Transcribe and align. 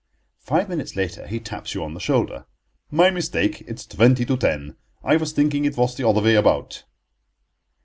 Five 0.39 0.67
minutes 0.67 0.95
later 0.95 1.27
he 1.27 1.39
taps 1.39 1.75
you 1.75 1.83
on 1.83 1.93
the 1.93 1.99
shoulder. 1.99 2.45
"My 2.89 3.11
mistake, 3.11 3.61
it's 3.67 3.85
twenty 3.85 4.25
to 4.25 4.35
ten. 4.35 4.75
I 5.03 5.15
was 5.15 5.31
thinking 5.31 5.63
it 5.63 5.77
was 5.77 5.95
the 5.95 6.07
other 6.09 6.23
way 6.23 6.33
about." 6.33 6.85